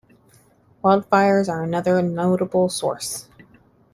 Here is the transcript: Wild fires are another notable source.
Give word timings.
Wild 0.83 1.05
fires 1.11 1.47
are 1.47 1.61
another 1.63 2.01
notable 2.01 2.69
source. 2.69 3.27